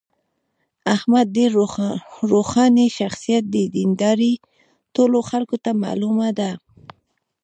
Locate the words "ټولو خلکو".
4.95-5.55